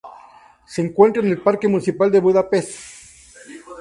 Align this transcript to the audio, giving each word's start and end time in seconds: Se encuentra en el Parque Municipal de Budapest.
Se 0.65 0.81
encuentra 0.81 1.21
en 1.21 1.29
el 1.29 1.41
Parque 1.43 1.67
Municipal 1.67 2.09
de 2.09 2.19
Budapest. 2.21 2.79